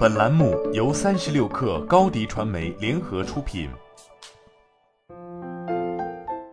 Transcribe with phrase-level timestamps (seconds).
[0.00, 3.68] 本栏目由三十六氪高低传媒联合出品。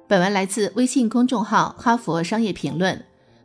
[0.05, 2.93] 本文来自微信公众号《哈佛商业评论》。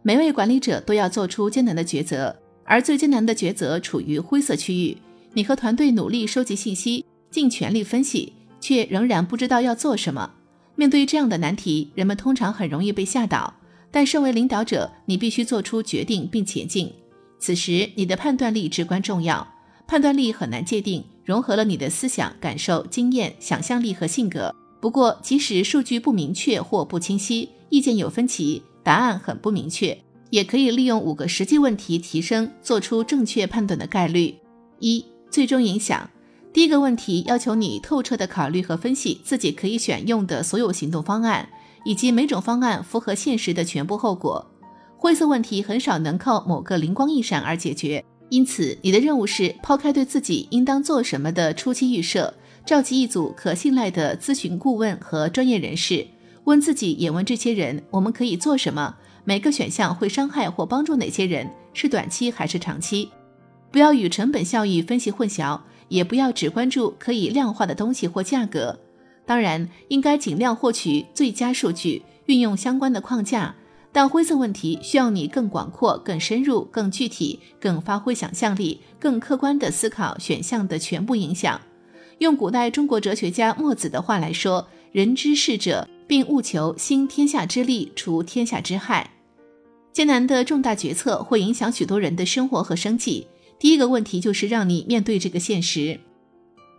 [0.03, 4.99] 每位管理者都要做出艰难的抉择，而最艰难的抉择处于灰色区域。
[5.35, 10.29] 你和团队努力收集信息，尽全力分析，却仍然不知道要做什么。
[10.75, 13.55] 面对这样的难题，人们通常很容易被吓倒。
[13.93, 16.93] 但身为领导者，你必须做出决定并前进。
[17.39, 19.47] 此时，你的判断力至关重要。
[19.87, 24.55] 判断力很难界定，融合了你的思想、感受、经验、想象力和性格。
[24.81, 29.97] 不过，即使数据不明确或不清晰，意见有分歧，答案很不明确，
[30.31, 34.35] 也可以利用五个实际问题提升做出正确判断的概率。
[34.81, 36.09] 一、最终影响。
[36.53, 41.49] 第一个问题要求你透彻地考虑和分析自己可以选用的所有行动方案，
[41.85, 44.45] 以及每种方案符合现实的全部后果。
[44.99, 48.05] 灰色问题很少能靠某个灵光一闪而解决。
[48.33, 52.33] 因此，你的任务是抛开对自己应当做什么的初期预设，
[52.65, 56.07] 召集一组可信赖的咨询顾问和专业人士，
[56.45, 58.97] 问自己也问这些人：我们可以做什么？
[59.25, 61.47] 每个选项会伤害或帮助哪些人？
[61.75, 63.11] 是短期还是长期？
[63.71, 68.81] 不要与成本效益分析混淆，也不要只关注可以量化的东西或价格。
[69.27, 73.55] 当然，应该尽量获取最佳数据，运用相关的框架。
[73.93, 81.61] 但灰色问题需要你更广阔、更深入、更具体、更发挥想象力、更客观地思考选项的全部影响。
[82.19, 89.11] 用古代中国哲学家墨子的话来说：“人之事者，并务求兴天下之利，除天下之害。”
[89.93, 93.27] 艰难的重大决策会影响许多人的生活和生计。
[93.59, 96.01] 第一个问题就是让你面对这个现实。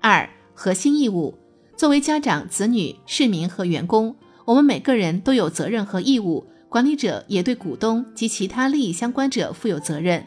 [0.02, 1.38] 二、核心义务。
[1.77, 6.45] 作为家长、子女、市民和员工，我们每个人都有责任和义务。
[6.73, 10.25] 管理者也对股东及其他利益相关者负有责任。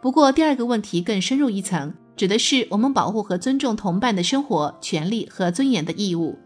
[0.00, 6.38] 不过，第二个问题更深入一层，指的是我们保护和尊重同伴的生活、权利和尊严的义务。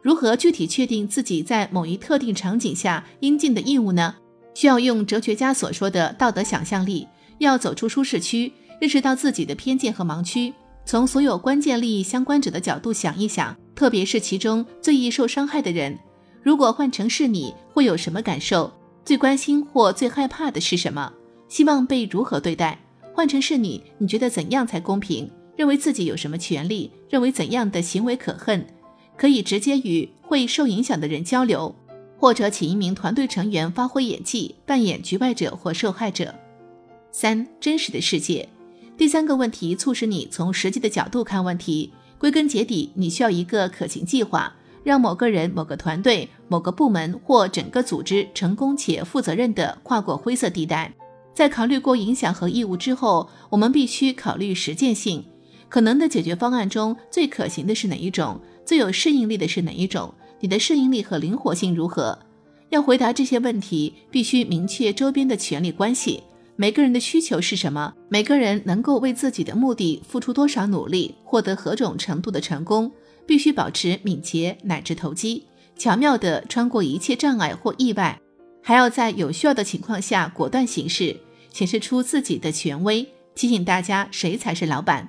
[0.00, 4.14] 如何具体确定自己在某一特定场景下应尽的义务呢？
[4.54, 7.08] 需要用哲学家所说的道德想象力，
[7.38, 10.54] 要走出舒适区，认识到自己的偏见和盲区，
[10.86, 15.98] 从所有关键利益相关者的角度想一想，特别是其中最易受伤害的人。
[16.44, 18.72] 如果换成是你，会有什么感受？
[19.04, 21.12] 最关心或最害怕的是什么？
[21.46, 22.78] 希望被如何对待？
[23.12, 25.30] 换成是你，你觉得怎样才公平？
[25.56, 26.90] 认为自己有什么权利？
[27.10, 28.66] 认为怎样的行为可恨？
[29.16, 31.74] 可以直接与会受影响的人交流，
[32.18, 36.34] 或者请一名团队成员发挥演技，扮演局外者或受害者。
[37.12, 38.48] 三、真实的世界。
[38.96, 41.92] 第三个问题促使你从实际的角度看问题。
[42.18, 44.52] 归根结底，你需要一个可行计划。
[44.84, 50.92] 让某个人、某个团队、某个部门或整个组织成功且负责任地跨过灰色地带。
[51.34, 55.24] 在考虑过影响和义务之后，我们必须考虑实践性。
[55.68, 58.40] 可能的解决方案中最可行的是哪一种？
[58.64, 60.14] 最有适应力的是哪一种？
[60.38, 62.16] 你的适应力和灵活性如何？
[62.68, 66.22] 要回答这些问题，必须明确周边的权利关系。
[66.56, 67.92] 每个人的需求是什么？
[68.08, 72.92] 每个人能够为自己的目的付出多少努力，获得何种程度的成功？
[73.26, 75.46] 必须保持敏捷乃至投机，
[75.76, 78.20] 巧妙地穿过一切障碍或意外，
[78.62, 81.16] 还要在有需要的情况下果断行事，
[81.52, 85.08] 显示出自己的权威，提醒大家谁才是老板。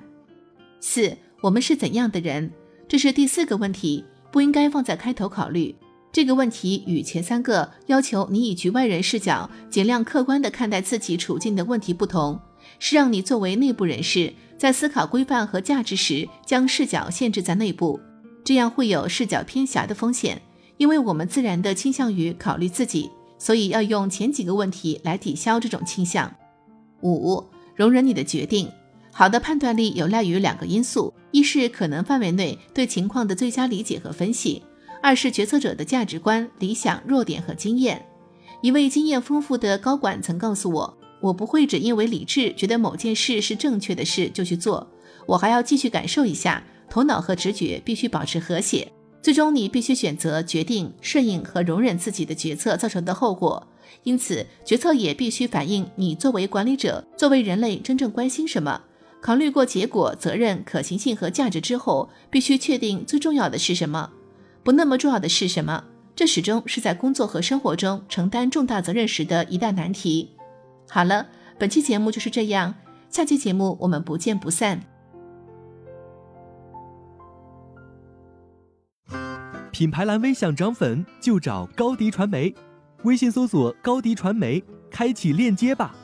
[0.80, 2.50] 四，我们是怎样的人？
[2.88, 5.74] 这是第四个问题，不应该放在开头考虑。
[6.12, 12.40] 这个问题与前三个要求你以局外人视角，尽量客观地看待自己处境的问题不同，
[12.78, 14.32] 是让你作为内部人士。
[14.58, 18.00] 在思考规范和价值时，将视角限制在内部，
[18.42, 20.40] 这样会有视角偏狭的风险。
[20.78, 26.34] 因为我们自然的倾向于考虑自己，所以要用前几个问题来抵消这种倾向。
[27.02, 27.44] 五、
[27.74, 28.70] 容忍你的决定。
[29.12, 34.62] 好的判断力有赖于两个因素：一是可能范围内对情况的最佳理解和分析；
[35.02, 38.04] 二是决策者的价值观、理想、弱点和经验。
[38.62, 40.95] 一位经验丰富的高管曾告诉我。
[41.20, 44.86] 我不会只因为理智觉得某件事是正确的事就去做，
[45.26, 46.62] 我还要继续感受一下。
[46.88, 48.90] 头脑和直觉必须保持和谐。
[49.20, 53.66] 最终，你必须选择决定、顺应和容忍自己的决策造成的后果。
[54.04, 58.80] 因此，决策也必须反映你作为管理者、作为人类真正关心什么。
[59.20, 64.08] 考虑过结果、责任、可行性和价值之后，必须确定最重要的是什么，
[64.62, 65.82] 不那么重要的是什么。
[66.14, 70.30] 这始终是在工作和生活中承担重大责任时的一大难题。
[70.88, 71.26] 好了，
[71.58, 72.74] 本期节目就是这样，
[73.10, 74.80] 下期节目我们不见不散。
[79.70, 82.54] 品牌蓝 V 想涨粉就找高迪传媒，
[83.02, 85.94] 微信搜索高迪传媒，开启链接吧。